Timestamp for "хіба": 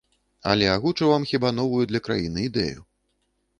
1.33-1.53